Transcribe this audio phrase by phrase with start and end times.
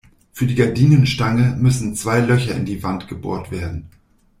[0.31, 3.91] Für die Gardinenstange müssen zwei Löcher in die Wand gebohrt werden.